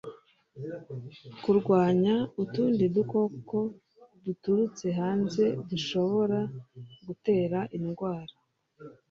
[1.43, 3.57] kurwanya utundi dukoko
[4.25, 6.39] duturutse hanze dushobora
[7.05, 8.33] gutera indwara